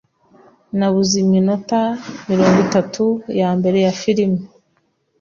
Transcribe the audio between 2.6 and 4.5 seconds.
itatu yambere ya firime.